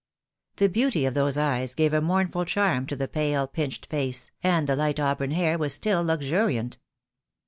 The 0.55 0.67
beauty 0.67 1.05
of 1.05 1.13
those 1.13 1.37
eyes 1.37 1.75
gave 1.75 1.93
a 1.93 2.01
mourn 2.01 2.29
ful 2.29 2.43
charm 2.43 2.87
to 2.87 2.95
the 2.95 3.07
pale 3.07 3.45
pinched 3.47 3.85
face, 3.85 4.31
and 4.41 4.65
the 4.65 4.75
light 4.75 4.99
auburn 4.99 5.29
hair 5.29 5.59
was 5.59 5.75
still 5.75 6.03
luxuriant. 6.03 6.79